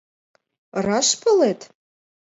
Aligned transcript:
—Раш 0.85 1.09
палет? 1.21 1.59